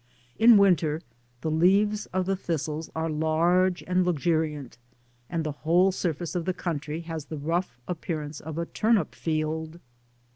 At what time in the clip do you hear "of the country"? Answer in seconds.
6.33-7.01